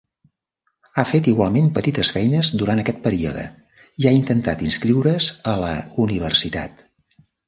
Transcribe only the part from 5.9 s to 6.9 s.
universitat.